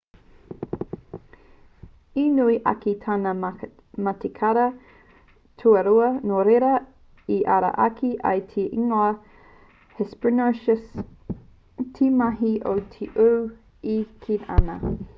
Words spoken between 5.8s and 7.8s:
rua nō reira i ara